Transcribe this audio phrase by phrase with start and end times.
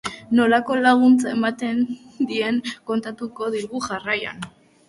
[0.37, 1.83] Nolako laguntza ematen
[2.31, 2.59] dien
[2.93, 4.47] kontatuko digu jarraian.